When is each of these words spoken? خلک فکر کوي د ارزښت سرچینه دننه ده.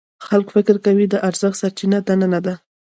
خلک 0.27 0.47
فکر 0.55 0.75
کوي 0.85 1.05
د 1.09 1.15
ارزښت 1.27 1.57
سرچینه 1.61 1.99
دننه 2.07 2.39
ده. 2.45 2.53